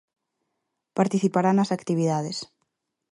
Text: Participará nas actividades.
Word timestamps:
Participará 0.97 1.51
nas 1.53 1.73
actividades. 1.77 2.37